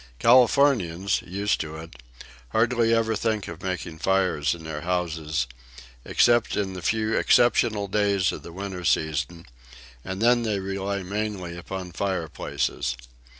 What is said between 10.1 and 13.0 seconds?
then they rely mainly upon fireplaces.